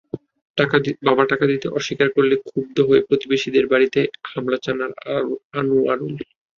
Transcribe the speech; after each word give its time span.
বাবা 1.07 1.23
টাকা 1.31 1.45
দিতে 1.51 1.67
অস্বীকার 1.69 2.09
করলে 2.15 2.35
ক্ষুব্ধ 2.41 2.77
হয়ে 2.81 3.01
প্রতিবেশীদের 3.07 3.65
বাড়িতে 3.67 3.99
হামলা 4.25 4.57
চালান 4.63 4.91
আনোয়ারুল। 5.53 6.13